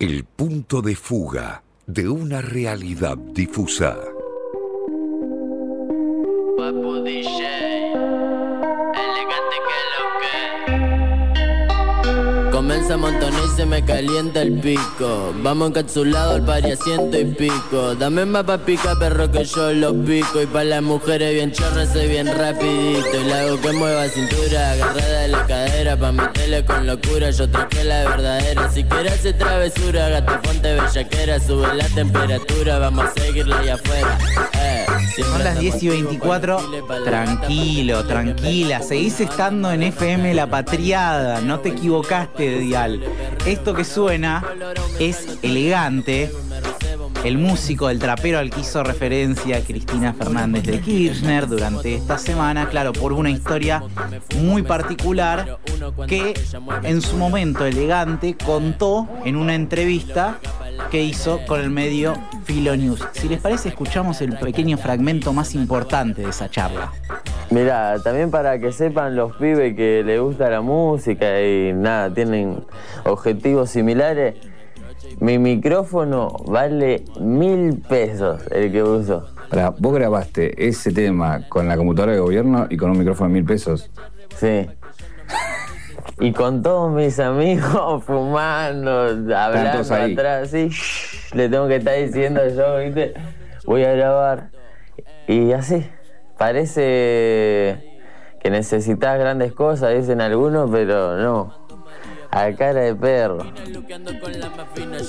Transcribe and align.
El 0.00 0.22
punto 0.22 0.80
de 0.80 0.94
fuga 0.94 1.64
de 1.88 2.08
una 2.08 2.40
realidad 2.40 3.18
difusa. 3.18 3.96
Papu 6.56 7.02
DJ, 7.02 7.90
elegante 8.94 9.56
que 9.66 9.78
lo 9.96 10.04
que. 12.46 12.50
Comienza 12.52 12.94
a 12.94 12.96
montonar 12.96 13.42
y 13.44 13.56
se 13.56 13.66
me 13.66 13.84
calienta 13.84 14.42
el 14.42 14.60
pico. 14.60 15.34
Vamos 15.42 15.70
encapsulado 15.70 16.36
al 16.36 16.44
pari 16.44 16.70
a 16.70 16.76
ciento 16.76 17.18
y 17.18 17.24
pico. 17.24 17.96
Dame 17.96 18.24
más 18.24 18.44
pa' 18.44 18.58
pica, 18.58 18.94
perro, 19.00 19.28
que 19.32 19.44
yo 19.44 19.72
lo 19.72 19.92
pico. 20.04 20.40
Y 20.40 20.46
pa' 20.46 20.62
las 20.62 20.80
mujeres 20.80 21.34
bien 21.34 21.50
chorras 21.50 21.92
soy 21.92 22.06
bien 22.06 22.28
rapidito. 22.38 23.20
Y 23.20 23.24
la 23.24 23.40
hago 23.40 23.60
que 23.60 23.72
mueva 23.72 24.08
cintura, 24.08 24.70
agarrada 24.74 25.22
de 25.22 25.28
la 25.28 25.44
cadera. 25.44 25.57
Pa' 25.78 26.10
meterle 26.12 26.64
con 26.64 26.86
locura, 26.88 27.30
yo 27.30 27.48
traje 27.48 27.84
la 27.84 28.02
verdadera. 28.02 28.68
Si 28.68 28.82
quieres 28.82 29.12
hacer 29.12 29.38
travesura, 29.38 30.08
gato 30.08 30.40
fonte 30.42 30.74
bellaquera. 30.74 31.38
Sube 31.38 31.72
la 31.72 31.86
temperatura, 31.86 32.80
vamos 32.80 33.04
a 33.06 33.20
seguirla 33.20 33.60
allá 33.60 33.74
afuera. 33.74 34.18
Eh, 34.60 34.84
Son 35.16 35.38
las 35.38 35.56
andamos 35.56 35.60
10 35.60 35.82
y 35.84 35.88
24. 35.88 36.56
con 36.56 36.64
la 36.64 36.78
pila 36.78 36.86
pa' 36.88 37.04
Tranquilo, 37.04 38.04
tranquila. 38.04 38.82
Seguís 38.82 39.20
estando 39.20 39.70
en 39.70 39.84
FM 39.84 40.34
La 40.34 40.48
Patriada. 40.48 41.40
No 41.42 41.60
te 41.60 41.68
equivocaste 41.70 42.42
de 42.42 42.58
dial. 42.58 43.00
Esto 43.46 43.72
que 43.72 43.84
suena 43.84 44.44
es 44.98 45.38
elegante. 45.42 46.30
El 47.24 47.36
músico, 47.38 47.90
el 47.90 47.98
trapero 47.98 48.38
al 48.38 48.50
que 48.50 48.60
hizo 48.60 48.82
referencia 48.84 49.60
Cristina 49.62 50.14
Fernández 50.14 50.62
de 50.64 50.80
Kirchner 50.80 51.46
durante 51.48 51.94
esta 51.94 52.16
semana, 52.16 52.68
claro, 52.68 52.92
por 52.92 53.12
una 53.12 53.30
historia 53.30 53.82
muy 54.40 54.62
particular 54.62 55.58
que 56.06 56.34
en 56.84 57.02
su 57.02 57.16
momento 57.16 57.66
elegante 57.66 58.36
contó 58.36 59.08
en 59.24 59.36
una 59.36 59.54
entrevista 59.54 60.38
que 60.90 61.02
hizo 61.02 61.40
con 61.46 61.60
el 61.60 61.70
medio 61.70 62.14
Filo 62.44 62.76
News. 62.76 63.06
Si 63.12 63.28
les 63.28 63.40
parece, 63.40 63.68
escuchamos 63.68 64.20
el 64.22 64.38
pequeño 64.38 64.78
fragmento 64.78 65.32
más 65.32 65.54
importante 65.54 66.22
de 66.22 66.30
esa 66.30 66.48
charla. 66.48 66.92
Mira, 67.50 67.96
también 68.02 68.30
para 68.30 68.58
que 68.58 68.72
sepan 68.72 69.16
los 69.16 69.34
pibes 69.36 69.74
que 69.74 70.02
les 70.04 70.20
gusta 70.20 70.50
la 70.50 70.60
música 70.60 71.42
y 71.42 71.72
nada, 71.72 72.12
tienen 72.12 72.62
objetivos 73.04 73.70
similares, 73.70 74.34
mi 75.20 75.38
micrófono 75.38 76.36
vale 76.46 77.04
mil 77.20 77.80
pesos 77.88 78.42
el 78.50 78.72
que 78.72 78.82
uso. 78.82 79.28
Pará, 79.48 79.74
vos 79.78 79.94
grabaste 79.94 80.68
ese 80.68 80.92
tema 80.92 81.48
con 81.48 81.66
la 81.66 81.76
computadora 81.76 82.12
de 82.12 82.20
gobierno 82.20 82.66
y 82.68 82.76
con 82.76 82.90
un 82.90 82.98
micrófono 82.98 83.28
de 83.28 83.34
mil 83.34 83.44
pesos. 83.44 83.90
Sí. 84.36 84.68
Y 86.20 86.32
con 86.32 86.62
todos 86.62 86.92
mis 86.92 87.18
amigos 87.20 88.04
fumando, 88.06 89.00
hablando 89.36 89.94
atrás, 89.94 90.50
sí, 90.50 90.70
le 91.32 91.48
tengo 91.48 91.68
que 91.68 91.76
estar 91.76 91.94
diciendo 91.96 92.40
yo, 92.48 92.78
¿viste? 92.78 93.14
Voy 93.64 93.84
a 93.84 93.92
grabar. 93.92 94.50
Y 95.26 95.52
así, 95.52 95.86
parece 96.36 97.88
que 98.40 98.50
necesitas 98.50 99.18
grandes 99.18 99.52
cosas, 99.52 99.94
dicen 99.94 100.20
algunos, 100.20 100.70
pero 100.70 101.16
no. 101.16 101.57
A 102.30 102.52
cara 102.52 102.80
de 102.80 102.94
perro. 102.94 103.46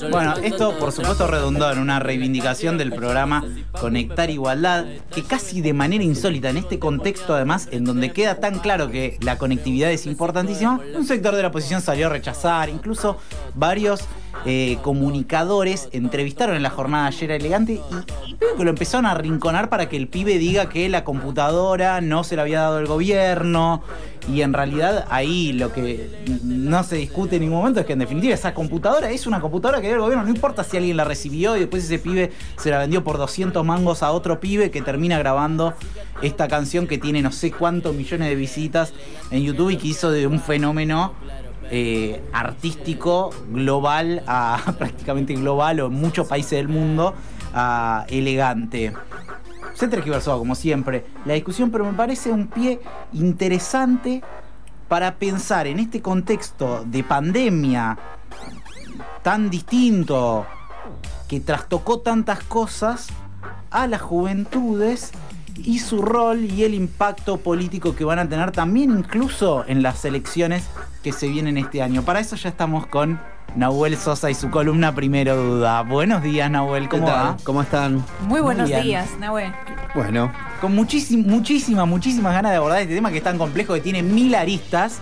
Bueno, 0.10 0.36
esto 0.38 0.78
por 0.80 0.92
supuesto 0.92 1.28
redundó 1.28 1.70
en 1.72 1.80
una 1.80 2.00
reivindicación 2.00 2.78
del 2.78 2.94
programa 2.94 3.44
Conectar 3.80 4.30
Igualdad, 4.30 4.86
que 5.14 5.24
casi 5.24 5.62
de 5.62 5.74
manera 5.74 6.04
insólita 6.04 6.50
en 6.50 6.58
este 6.58 6.80
contexto 6.80 7.36
además, 7.36 7.68
en 7.72 7.84
donde 7.84 8.14
queda 8.14 8.36
tan 8.36 8.60
claro 8.60 8.90
que 8.90 9.18
la 9.22 9.38
conectividad 9.38 9.92
es 9.92 10.06
importantísima, 10.06 10.80
un 10.96 11.06
sector 11.06 11.36
de 11.36 11.42
la 11.42 11.50
oposición 11.50 11.82
salió 11.82 12.08
a 12.08 12.10
rechazar, 12.10 12.70
incluso 12.70 13.18
varios 13.54 14.02
eh, 14.46 14.78
comunicadores 14.84 15.90
entrevistaron 15.92 16.56
en 16.56 16.64
la 16.64 16.70
jornada 16.70 17.08
ayer 17.08 17.32
a 17.32 17.36
Elegante 17.36 17.74
y, 17.74 18.34
que 18.58 18.64
lo 18.64 18.70
empezaron 18.70 19.06
a 19.06 19.14
rinconar 19.14 19.70
para 19.70 19.90
que 19.90 19.98
el 19.98 20.08
pibe 20.08 20.38
diga 20.38 20.70
que 20.70 20.88
la 20.88 21.04
computadora 21.04 22.00
no 22.02 22.24
se 22.24 22.36
la 22.36 22.44
había 22.44 22.62
dado 22.62 22.80
el 22.80 22.88
gobierno. 22.88 23.82
Y 24.32 24.42
en 24.42 24.54
realidad 24.54 25.06
ahí 25.10 25.54
lo 25.54 25.74
que 25.74 26.10
no 26.44 26.84
se 26.84 26.98
discute 26.98 27.38
en 27.38 27.44
ningún 27.44 27.60
momento 27.60 27.80
es 27.80 27.86
que 27.86 27.94
en 27.94 28.00
definitiva 28.00 28.34
esa 28.34 28.54
computadora 28.54 29.10
es 29.10 29.26
una 29.28 29.42
computadora 29.42 29.82
que 29.82 29.88
dio 29.88 29.96
el 29.96 30.02
gobierno, 30.02 30.24
no 30.24 30.30
importa 30.30 30.64
si 30.64 30.78
alguien 30.78 30.98
la 30.98 31.04
recibió 31.04 31.56
y 31.58 31.62
después 31.62 31.84
ese 31.84 32.00
pibe 32.00 32.32
se 32.58 32.70
la 32.70 32.78
vendió 32.78 33.04
por 33.04 33.18
200 33.18 33.66
mangos 33.66 34.04
a 34.04 34.12
otro 34.12 34.40
pibe 34.40 34.72
que 34.72 34.82
termina 34.82 35.18
grabando 35.18 35.74
esta 36.22 36.48
canción 36.48 36.86
que 36.86 36.98
tiene 36.98 37.22
no 37.22 37.32
sé 37.32 37.52
cuántos 37.52 37.96
millones 37.96 38.30
de 38.30 38.36
visitas 38.36 38.94
en 39.32 39.44
YouTube 39.44 39.72
y 39.72 39.78
que 39.78 39.88
hizo 39.88 40.12
de 40.12 40.28
un 40.28 40.40
fenómeno 40.40 41.14
eh, 41.72 42.22
artístico 42.34 43.32
global 43.50 44.24
a 44.28 44.74
prácticamente 44.78 45.34
global 45.34 45.80
o 45.82 45.88
en 45.88 45.94
muchos 45.94 46.28
países 46.28 46.52
del 46.52 46.68
mundo 46.68 47.14
a 47.54 48.06
elegante. 48.10 48.94
Se 49.74 49.88
tergiversó 49.88 50.38
como 50.38 50.56
siempre 50.56 51.06
la 51.26 51.36
discusión, 51.36 51.72
pero 51.72 51.86
me 51.86 51.94
parece 51.94 52.32
un 52.32 52.48
pie 52.48 52.80
interesante 53.14 54.22
para 54.88 55.16
pensar 55.16 55.68
en 55.68 55.80
este 55.80 56.02
contexto 56.02 56.84
de 56.86 57.04
pandemia 57.04 57.98
tan 59.22 59.50
distinto 59.50 60.46
que 61.28 61.40
trastocó 61.40 62.00
tantas 62.00 62.44
cosas 62.44 63.08
a 63.70 63.88
las 63.88 64.02
juventudes 64.02 65.12
y 65.66 65.80
su 65.80 66.02
rol 66.02 66.46
y 66.46 66.64
el 66.64 66.74
impacto 66.74 67.38
político 67.38 67.96
que 67.96 68.04
van 68.04 68.20
a 68.20 68.28
tener 68.30 68.52
también 68.52 68.92
incluso 68.92 69.64
en 69.68 69.82
las 69.84 70.04
elecciones 70.06 70.64
que 71.04 71.12
se 71.12 71.28
vienen 71.28 71.58
este 71.58 71.82
año. 71.82 72.02
Para 72.04 72.20
eso 72.20 72.36
ya 72.36 72.50
estamos 72.50 72.86
con 72.88 73.20
Nahuel 73.56 73.98
Sosa 73.98 74.30
y 74.30 74.36
su 74.36 74.50
columna 74.50 74.94
Primero 74.94 75.36
Duda. 75.36 75.82
Buenos 75.84 76.22
días 76.24 76.50
Nahuel, 76.52 76.88
¿cómo 76.90 77.06
¿Qué 77.06 77.12
tal? 77.12 77.26
va? 77.28 77.38
¿Cómo 77.44 77.62
están? 77.62 78.04
Muy 78.28 78.42
buenos 78.42 78.68
bien. 78.68 78.84
días, 78.84 79.10
Nahue. 79.20 79.52
Bueno, 79.96 80.32
Con 80.62 80.76
muchísimas, 80.76 81.26
muchísimas, 81.28 81.88
muchísimas 81.88 82.34
ganas 82.34 82.52
de 82.52 82.58
abordar 82.58 82.82
este 82.82 82.94
tema 82.96 83.12
que 83.12 83.18
es 83.18 83.24
tan 83.24 83.38
complejo, 83.38 83.74
que 83.74 83.82
tiene 83.82 84.04
mil 84.04 84.36
aristas. 84.36 85.00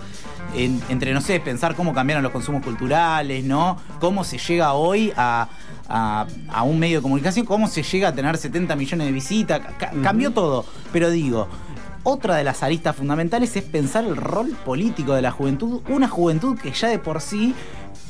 En- 0.54 0.82
entre, 0.88 1.12
no 1.12 1.20
sé, 1.20 1.40
pensar 1.40 1.74
cómo 1.74 1.92
cambiaron 1.92 2.22
los 2.22 2.32
consumos 2.32 2.62
culturales, 2.64 3.44
¿no? 3.44 3.76
Cómo 4.00 4.24
se 4.24 4.38
llega 4.38 4.72
hoy 4.72 5.12
a, 5.16 5.48
a- 5.88 6.26
a 6.48 6.62
un 6.62 6.78
medio 6.78 6.98
de 6.98 7.02
comunicación, 7.02 7.46
cómo 7.46 7.68
se 7.68 7.82
llega 7.82 8.08
a 8.08 8.14
tener 8.14 8.36
70 8.36 8.74
millones 8.76 9.06
de 9.06 9.12
visitas. 9.12 9.60
Ca- 9.78 9.92
Cambió 10.02 10.30
todo. 10.32 10.64
Pero 10.92 11.10
digo, 11.10 11.48
otra 12.04 12.36
de 12.36 12.44
las 12.44 12.62
aristas 12.62 12.96
fundamentales 12.96 13.54
es 13.56 13.64
pensar 13.64 14.04
el 14.04 14.16
rol 14.16 14.50
político 14.64 15.14
de 15.14 15.22
la 15.22 15.30
juventud. 15.30 15.82
Una 15.88 16.08
juventud 16.08 16.56
que 16.58 16.72
ya 16.72 16.88
de 16.88 16.98
por 16.98 17.20
sí 17.20 17.54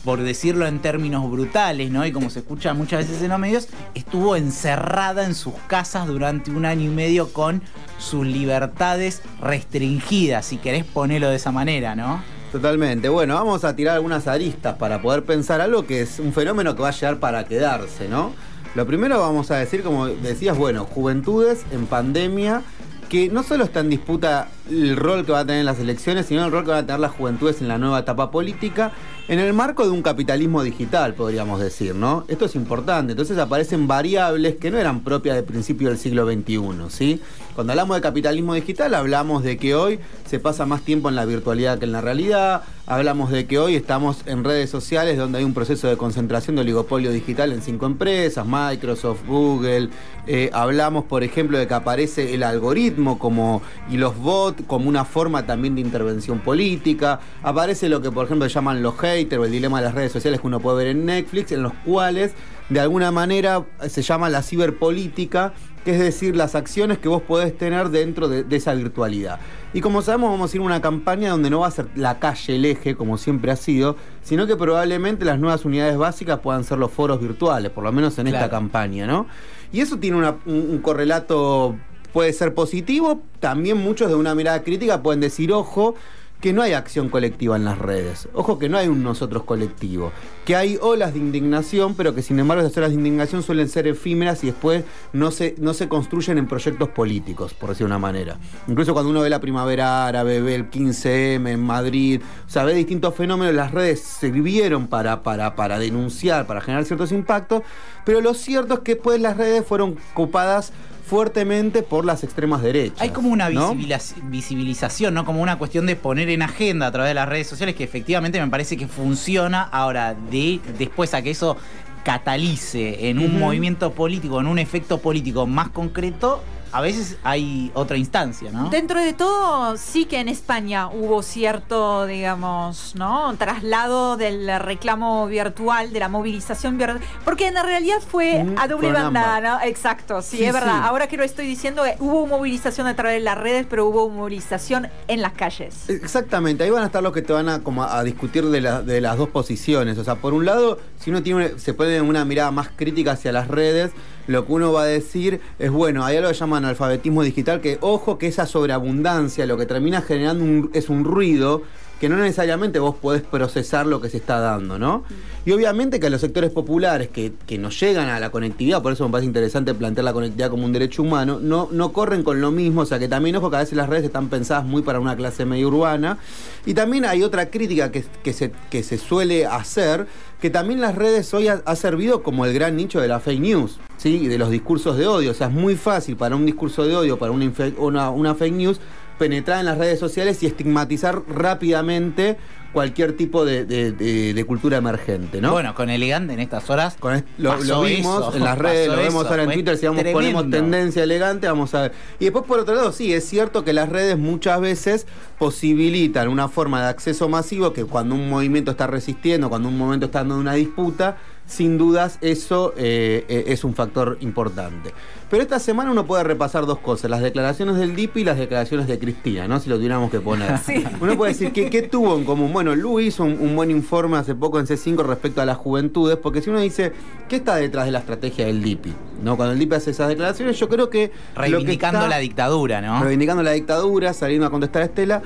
por 0.04 0.22
decirlo 0.22 0.66
en 0.66 0.80
términos 0.80 1.30
brutales, 1.30 1.90
¿no? 1.90 2.06
Y 2.06 2.12
como 2.12 2.30
se 2.30 2.40
escucha 2.40 2.74
muchas 2.74 3.06
veces 3.06 3.22
en 3.22 3.30
los 3.30 3.38
medios, 3.38 3.68
estuvo 3.94 4.36
encerrada 4.36 5.24
en 5.24 5.34
sus 5.34 5.54
casas 5.66 6.06
durante 6.06 6.50
un 6.50 6.64
año 6.64 6.90
y 6.90 6.94
medio 6.94 7.32
con 7.32 7.62
sus 7.98 8.26
libertades 8.26 9.22
restringidas, 9.40 10.46
si 10.46 10.58
querés 10.58 10.84
ponerlo 10.84 11.30
de 11.30 11.36
esa 11.36 11.52
manera, 11.52 11.94
¿no? 11.94 12.22
totalmente. 12.50 13.08
Bueno, 13.08 13.34
vamos 13.34 13.64
a 13.64 13.76
tirar 13.76 13.96
algunas 13.96 14.26
aristas 14.26 14.76
para 14.76 15.00
poder 15.02 15.24
pensar 15.24 15.60
algo 15.60 15.86
que 15.86 16.02
es 16.02 16.18
un 16.18 16.32
fenómeno 16.32 16.74
que 16.74 16.82
va 16.82 16.88
a 16.88 16.92
llegar 16.92 17.18
para 17.18 17.44
quedarse, 17.44 18.08
¿no? 18.08 18.32
Lo 18.74 18.86
primero 18.86 19.20
vamos 19.20 19.50
a 19.50 19.56
decir, 19.56 19.82
como 19.82 20.06
decías, 20.06 20.56
bueno, 20.56 20.84
juventudes 20.84 21.64
en 21.72 21.86
pandemia, 21.86 22.62
que 23.08 23.28
no 23.28 23.42
solo 23.42 23.64
está 23.64 23.80
en 23.80 23.90
disputa 23.90 24.48
el 24.70 24.96
rol 24.96 25.24
que 25.24 25.32
va 25.32 25.40
a 25.40 25.46
tener 25.46 25.60
en 25.60 25.66
las 25.66 25.78
elecciones, 25.78 26.26
sino 26.26 26.44
el 26.44 26.50
rol 26.50 26.64
que 26.64 26.70
van 26.70 26.84
a 26.84 26.86
tener 26.86 27.00
las 27.00 27.12
juventudes 27.12 27.60
en 27.60 27.68
la 27.68 27.78
nueva 27.78 28.00
etapa 28.00 28.30
política, 28.30 28.92
en 29.28 29.38
el 29.38 29.52
marco 29.52 29.84
de 29.84 29.90
un 29.90 30.02
capitalismo 30.02 30.62
digital, 30.62 31.14
podríamos 31.14 31.60
decir, 31.60 31.94
¿no? 31.94 32.24
Esto 32.28 32.46
es 32.46 32.54
importante. 32.54 33.12
Entonces 33.12 33.36
aparecen 33.38 33.86
variables 33.86 34.56
que 34.56 34.70
no 34.70 34.78
eran 34.78 35.00
propias 35.00 35.36
del 35.36 35.44
principio 35.44 35.88
del 35.88 35.98
siglo 35.98 36.26
XXI, 36.26 36.60
¿sí? 36.88 37.20
Cuando 37.54 37.72
hablamos 37.72 37.96
de 37.96 38.00
capitalismo 38.00 38.54
digital, 38.54 38.94
hablamos 38.94 39.42
de 39.42 39.58
que 39.58 39.74
hoy 39.74 39.98
se 40.26 40.38
pasa 40.38 40.64
más 40.64 40.82
tiempo 40.82 41.08
en 41.08 41.16
la 41.16 41.24
virtualidad 41.24 41.78
que 41.78 41.84
en 41.84 41.92
la 41.92 42.00
realidad, 42.00 42.62
hablamos 42.86 43.30
de 43.30 43.46
que 43.46 43.58
hoy 43.58 43.74
estamos 43.74 44.18
en 44.26 44.44
redes 44.44 44.70
sociales 44.70 45.18
donde 45.18 45.38
hay 45.38 45.44
un 45.44 45.54
proceso 45.54 45.88
de 45.88 45.96
concentración 45.96 46.56
de 46.56 46.62
oligopolio 46.62 47.10
digital 47.10 47.52
en 47.52 47.60
cinco 47.60 47.86
empresas, 47.86 48.46
Microsoft, 48.46 49.26
Google, 49.26 49.90
eh, 50.26 50.50
hablamos, 50.52 51.04
por 51.04 51.24
ejemplo, 51.24 51.58
de 51.58 51.66
que 51.66 51.74
aparece 51.74 52.34
el 52.34 52.42
algoritmo 52.42 53.18
como, 53.18 53.60
y 53.90 53.96
los 53.96 54.16
bots 54.16 54.57
como 54.66 54.88
una 54.88 55.04
forma 55.04 55.46
también 55.46 55.74
de 55.74 55.80
intervención 55.80 56.40
política, 56.40 57.20
aparece 57.42 57.88
lo 57.88 58.02
que, 58.02 58.10
por 58.10 58.26
ejemplo, 58.26 58.46
llaman 58.46 58.82
los 58.82 58.96
haters 58.98 59.40
o 59.40 59.44
el 59.44 59.50
dilema 59.52 59.78
de 59.78 59.86
las 59.86 59.94
redes 59.94 60.12
sociales 60.12 60.40
que 60.40 60.46
uno 60.46 60.60
puede 60.60 60.78
ver 60.78 60.86
en 60.88 61.06
Netflix, 61.06 61.52
en 61.52 61.62
los 61.62 61.72
cuales 61.84 62.32
de 62.68 62.80
alguna 62.80 63.10
manera 63.10 63.64
se 63.88 64.02
llama 64.02 64.28
la 64.28 64.42
ciberpolítica, 64.42 65.52
que 65.84 65.92
es 65.92 65.98
decir, 66.00 66.36
las 66.36 66.54
acciones 66.54 66.98
que 66.98 67.08
vos 67.08 67.22
podés 67.22 67.56
tener 67.56 67.88
dentro 67.88 68.28
de, 68.28 68.42
de 68.44 68.56
esa 68.56 68.74
virtualidad. 68.74 69.38
Y 69.72 69.80
como 69.80 70.02
sabemos, 70.02 70.30
vamos 70.30 70.52
a 70.52 70.56
ir 70.56 70.62
a 70.62 70.66
una 70.66 70.80
campaña 70.82 71.30
donde 71.30 71.48
no 71.50 71.60
va 71.60 71.68
a 71.68 71.70
ser 71.70 71.86
la 71.94 72.18
calle 72.18 72.56
el 72.56 72.64
eje, 72.64 72.94
como 72.94 73.16
siempre 73.16 73.50
ha 73.52 73.56
sido, 73.56 73.96
sino 74.22 74.46
que 74.46 74.56
probablemente 74.56 75.24
las 75.24 75.38
nuevas 75.38 75.64
unidades 75.64 75.96
básicas 75.96 76.40
puedan 76.40 76.64
ser 76.64 76.78
los 76.78 76.90
foros 76.90 77.20
virtuales, 77.20 77.70
por 77.70 77.84
lo 77.84 77.92
menos 77.92 78.18
en 78.18 78.26
esta 78.28 78.40
campaña, 78.50 79.06
¿no? 79.06 79.26
Y 79.72 79.80
eso 79.80 79.98
tiene 79.98 80.16
una- 80.18 80.36
un, 80.46 80.66
un 80.70 80.78
correlato, 80.78 81.76
puede 82.18 82.32
ser 82.32 82.52
positivo, 82.52 83.20
también 83.38 83.76
muchos 83.76 84.08
de 84.08 84.16
una 84.16 84.34
mirada 84.34 84.64
crítica 84.64 85.04
pueden 85.04 85.20
decir, 85.20 85.52
ojo, 85.52 85.94
que 86.40 86.52
no 86.52 86.62
hay 86.62 86.72
acción 86.72 87.10
colectiva 87.10 87.54
en 87.54 87.64
las 87.64 87.78
redes. 87.78 88.28
Ojo 88.32 88.58
que 88.58 88.68
no 88.68 88.76
hay 88.76 88.88
un 88.88 89.04
nosotros 89.04 89.44
colectivo. 89.44 90.10
Que 90.44 90.56
hay 90.56 90.80
olas 90.82 91.12
de 91.12 91.20
indignación, 91.20 91.94
pero 91.94 92.16
que 92.16 92.22
sin 92.22 92.40
embargo 92.40 92.64
esas 92.64 92.76
olas 92.76 92.90
de 92.90 92.96
indignación 92.96 93.44
suelen 93.44 93.68
ser 93.68 93.86
efímeras 93.86 94.42
y 94.42 94.48
después 94.48 94.82
no 95.12 95.30
se, 95.30 95.54
no 95.58 95.74
se 95.74 95.88
construyen 95.88 96.38
en 96.38 96.48
proyectos 96.48 96.88
políticos, 96.88 97.54
por 97.54 97.68
decir 97.68 97.86
una 97.86 98.00
manera. 98.00 98.36
Incluso 98.66 98.94
cuando 98.94 99.10
uno 99.10 99.20
ve 99.20 99.30
la 99.30 99.40
primavera 99.40 100.08
árabe, 100.08 100.40
ve 100.40 100.56
el 100.56 100.68
15M 100.72 101.50
en 101.50 101.60
Madrid, 101.60 102.20
o 102.44 102.50
sea, 102.50 102.64
ve 102.64 102.74
distintos 102.74 103.14
fenómenos, 103.14 103.54
las 103.54 103.70
redes 103.70 104.00
sirvieron 104.00 104.88
para, 104.88 105.22
para, 105.22 105.54
para 105.54 105.78
denunciar, 105.78 106.48
para 106.48 106.60
generar 106.62 106.84
ciertos 106.84 107.12
impactos, 107.12 107.62
pero 108.04 108.20
lo 108.20 108.34
cierto 108.34 108.74
es 108.74 108.80
que 108.80 108.94
después 108.94 109.20
las 109.20 109.36
redes 109.36 109.64
fueron 109.64 109.96
ocupadas 110.10 110.72
fuertemente 111.08 111.82
por 111.82 112.04
las 112.04 112.22
extremas 112.22 112.62
derechas. 112.62 113.00
Hay 113.00 113.10
como 113.10 113.30
una 113.30 113.48
visibilización, 113.48 115.14
¿no? 115.14 115.24
Como 115.24 115.40
una 115.40 115.56
cuestión 115.56 115.86
de 115.86 115.96
poner 115.96 116.28
en 116.28 116.42
agenda 116.42 116.86
a 116.86 116.92
través 116.92 117.10
de 117.10 117.14
las 117.14 117.28
redes 117.28 117.46
sociales 117.46 117.74
que 117.74 117.84
efectivamente 117.84 118.40
me 118.40 118.48
parece 118.48 118.76
que 118.76 118.86
funciona. 118.86 119.62
Ahora, 119.62 120.14
de 120.14 120.60
después 120.78 121.14
a 121.14 121.22
que 121.22 121.30
eso 121.30 121.56
catalice 122.04 123.08
en 123.08 123.18
un 123.18 123.38
movimiento 123.38 123.92
político, 123.92 124.40
en 124.40 124.46
un 124.46 124.58
efecto 124.58 124.98
político 124.98 125.46
más 125.46 125.70
concreto, 125.70 126.42
a 126.72 126.80
veces 126.80 127.16
hay 127.24 127.70
otra 127.74 127.96
instancia, 127.96 128.50
¿no? 128.52 128.70
Dentro 128.70 129.00
de 129.00 129.12
todo, 129.12 129.76
sí 129.76 130.04
que 130.04 130.20
en 130.20 130.28
España 130.28 130.88
hubo 130.88 131.22
cierto, 131.22 132.06
digamos, 132.06 132.94
¿no? 132.96 133.34
Traslado 133.36 134.16
del 134.16 134.58
reclamo 134.60 135.26
virtual, 135.26 135.92
de 135.92 136.00
la 136.00 136.08
movilización 136.08 136.76
virtual, 136.78 137.00
porque 137.24 137.46
en 137.48 137.54
realidad 137.54 137.98
fue 138.06 138.44
a 138.58 138.68
doble 138.68 138.92
banda. 138.92 139.40
¿no? 139.40 139.60
Exacto, 139.62 140.22
sí, 140.22 140.38
Sí, 140.38 140.44
es 140.44 140.52
verdad. 140.52 140.76
sí. 140.80 140.80
Ahora 140.84 141.06
que 141.06 141.16
lo 141.16 141.24
estoy 141.24 141.46
diciendo, 141.46 141.84
eh, 141.86 141.96
hubo 142.00 142.26
movilización 142.26 142.86
a 142.86 142.94
través 142.96 143.18
de 143.18 143.24
las 143.24 143.38
redes, 143.38 143.66
pero 143.68 143.86
hubo 143.86 144.08
movilización 144.08 144.88
en 145.08 145.22
las 145.22 145.32
calles. 145.32 145.88
Exactamente, 145.88 146.64
ahí 146.64 146.70
van 146.70 146.82
a 146.82 146.86
estar 146.86 147.02
los 147.02 147.12
que 147.12 147.22
te 147.22 147.32
van 147.32 147.48
a, 147.48 147.60
como 147.62 147.82
a 147.84 148.02
discutir 148.04 148.44
de, 148.46 148.60
la- 148.60 148.82
de 148.82 149.00
las 149.00 149.16
dos 149.16 149.28
posiciones. 149.28 149.98
O 149.98 150.04
sea, 150.04 150.16
por 150.16 150.34
un 150.34 150.44
lado, 150.44 150.78
si 150.98 151.10
uno 151.10 151.22
tiene, 151.22 151.58
se 151.58 151.74
pone 151.74 152.00
una 152.00 152.24
mirada 152.24 152.50
más 152.50 152.68
crítica 152.74 153.12
hacia 153.12 153.32
las 153.32 153.48
redes, 153.48 153.90
lo 154.26 154.44
que 154.46 154.52
uno 154.52 154.72
va 154.72 154.82
a 154.82 154.86
decir 154.86 155.40
es, 155.58 155.70
bueno, 155.70 156.04
hay 156.04 156.18
algo 156.18 156.28
que 156.28 156.34
llaman 156.58 156.70
alfabetismo 156.70 157.22
digital, 157.22 157.60
que 157.60 157.78
ojo 157.80 158.18
que 158.18 158.26
esa 158.26 158.46
sobreabundancia 158.46 159.46
lo 159.46 159.56
que 159.56 159.66
termina 159.66 160.02
generando 160.02 160.44
un- 160.44 160.70
es 160.74 160.88
un 160.88 161.04
ruido 161.04 161.62
que 162.00 162.08
no 162.08 162.16
necesariamente 162.16 162.78
vos 162.78 162.94
podés 162.94 163.22
procesar 163.22 163.86
lo 163.86 164.00
que 164.00 164.08
se 164.08 164.18
está 164.18 164.38
dando, 164.40 164.78
¿no? 164.78 165.04
Y 165.44 165.52
obviamente 165.52 165.98
que 165.98 166.08
a 166.08 166.10
los 166.10 166.20
sectores 166.20 166.50
populares 166.50 167.08
que, 167.08 167.32
que 167.46 167.58
nos 167.58 167.78
llegan 167.80 168.08
a 168.08 168.20
la 168.20 168.30
conectividad, 168.30 168.82
por 168.82 168.92
eso 168.92 169.04
me 169.06 169.12
parece 169.12 169.26
interesante 169.26 169.74
plantear 169.74 170.04
la 170.04 170.12
conectividad 170.12 170.50
como 170.50 170.64
un 170.64 170.72
derecho 170.72 171.02
humano, 171.02 171.38
no, 171.40 171.68
no 171.72 171.92
corren 171.92 172.22
con 172.22 172.40
lo 172.40 172.50
mismo, 172.50 172.82
o 172.82 172.86
sea 172.86 172.98
que 172.98 173.08
también, 173.08 173.36
ojo, 173.36 173.50
que 173.50 173.56
a 173.56 173.60
veces 173.60 173.76
las 173.76 173.88
redes 173.88 174.04
están 174.04 174.28
pensadas 174.28 174.64
muy 174.64 174.82
para 174.82 175.00
una 175.00 175.16
clase 175.16 175.44
media 175.44 175.66
urbana. 175.66 176.18
Y 176.66 176.74
también 176.74 177.04
hay 177.04 177.22
otra 177.22 177.50
crítica 177.50 177.90
que, 177.90 178.04
que, 178.22 178.32
se, 178.32 178.52
que 178.70 178.82
se 178.82 178.98
suele 178.98 179.46
hacer, 179.46 180.06
que 180.40 180.50
también 180.50 180.80
las 180.80 180.94
redes 180.94 181.32
hoy 181.34 181.48
ha, 181.48 181.76
servido 181.76 182.22
como 182.22 182.44
el 182.44 182.52
gran 182.52 182.76
nicho 182.76 183.00
de 183.00 183.08
la 183.08 183.18
fake 183.18 183.40
news, 183.40 183.78
¿sí? 183.96 184.20
Y 184.22 184.28
de 184.28 184.38
los 184.38 184.50
discursos 184.50 184.96
de 184.96 185.06
odio. 185.06 185.30
O 185.30 185.34
sea, 185.34 185.48
es 185.48 185.52
muy 185.52 185.74
fácil 185.74 186.16
para 186.16 186.36
un 186.36 186.46
discurso 186.46 186.84
de 186.86 186.94
odio, 186.94 187.18
para 187.18 187.32
una, 187.32 188.10
una 188.10 188.34
fake 188.34 188.54
news, 188.54 188.80
penetrar 189.18 189.60
en 189.60 189.66
las 189.66 189.78
redes 189.78 189.98
sociales 189.98 190.42
y 190.42 190.46
estigmatizar 190.46 191.22
rápidamente 191.28 192.36
cualquier 192.72 193.16
tipo 193.16 193.46
de, 193.46 193.64
de- 193.64 193.92
de- 193.92 194.34
de 194.34 194.44
cultura 194.44 194.76
emergente, 194.76 195.40
¿no? 195.40 195.52
Bueno, 195.52 195.74
con 195.74 195.88
elegante 195.88 196.34
en 196.34 196.40
estas 196.40 196.68
horas. 196.68 196.96
Con 197.00 197.14
est- 197.14 197.26
lo, 197.38 197.56
lo 197.64 197.80
vimos 197.82 198.28
eso, 198.28 198.36
en 198.36 198.44
las 198.44 198.58
redes, 198.58 198.88
lo 198.88 198.96
vemos 198.96 199.22
eso, 199.24 199.30
ahora 199.30 199.44
en 199.44 199.52
Twitter, 199.52 199.76
si 199.78 199.86
vamos, 199.86 200.04
ponemos 200.12 200.50
tendencia 200.50 201.02
elegante, 201.02 201.46
vamos 201.48 201.74
a 201.74 201.82
ver. 201.82 201.92
Y 202.20 202.24
después, 202.24 202.44
por 202.44 202.60
otro 202.60 202.74
lado, 202.74 202.92
sí, 202.92 203.12
es 203.14 203.24
cierto 203.26 203.64
que 203.64 203.72
las 203.72 203.88
redes 203.88 204.18
muchas 204.18 204.60
veces 204.60 205.06
posibilitan 205.38 206.28
una 206.28 206.48
forma 206.48 206.82
de 206.82 206.88
acceso 206.88 207.28
masivo 207.28 207.72
que 207.72 207.84
cuando 207.84 208.14
un 208.14 208.28
movimiento 208.28 208.70
está 208.72 208.86
resistiendo, 208.86 209.48
cuando 209.48 209.68
un 209.68 209.78
momento 209.78 210.06
está 210.06 210.18
dando 210.20 210.36
una 210.38 210.52
disputa, 210.54 211.16
sin 211.48 211.76
dudas 211.78 212.18
eso 212.20 212.72
eh, 212.76 213.24
eh, 213.28 213.44
es 213.48 213.64
un 213.64 213.74
factor 213.74 214.16
importante. 214.20 214.92
Pero 215.30 215.42
esta 215.42 215.58
semana 215.58 215.90
uno 215.90 216.06
puede 216.06 216.22
repasar 216.24 216.64
dos 216.64 216.78
cosas, 216.78 217.10
las 217.10 217.20
declaraciones 217.20 217.76
del 217.76 217.94
DIP 217.96 218.18
y 218.18 218.24
las 218.24 218.38
declaraciones 218.38 218.86
de 218.86 218.98
Cristina, 218.98 219.46
¿no? 219.48 219.58
Si 219.60 219.68
lo 219.68 219.76
tuviéramos 219.76 220.10
que 220.10 220.20
poner. 220.20 220.56
Sí. 220.64 220.84
Uno 221.00 221.16
puede 221.16 221.32
decir, 221.32 221.52
¿qué, 221.52 221.68
qué 221.68 221.82
tuvo 221.82 222.16
en 222.16 222.24
común? 222.24 222.52
Bueno, 222.52 222.74
Lu 222.74 223.00
hizo 223.00 223.24
un, 223.24 223.32
un 223.40 223.56
buen 223.56 223.70
informe 223.70 224.16
hace 224.18 224.34
poco 224.34 224.58
en 224.60 224.66
C5 224.66 225.02
respecto 225.04 225.42
a 225.42 225.44
las 225.46 225.56
juventudes, 225.58 226.16
porque 226.16 226.40
si 226.40 226.48
uno 226.50 226.60
dice, 226.60 226.92
¿qué 227.28 227.36
está 227.36 227.56
detrás 227.56 227.84
de 227.86 227.92
la 227.92 227.98
estrategia 227.98 228.46
del 228.46 228.62
DIPI? 228.62 228.92
¿No? 229.22 229.36
Cuando 229.36 229.52
el 229.54 229.58
DIPI 229.58 229.74
hace 229.76 229.90
esas 229.90 230.08
declaraciones, 230.08 230.58
yo 230.58 230.68
creo 230.68 230.88
que... 230.88 231.10
Reivindicando 231.34 231.98
está- 232.00 232.08
la 232.08 232.18
dictadura, 232.18 232.80
¿no? 232.80 233.00
Reivindicando 233.02 233.42
la 233.42 233.52
dictadura, 233.52 234.12
saliendo 234.14 234.46
a 234.46 234.50
contestar 234.50 234.82
a 234.82 234.84
Estela. 234.86 235.22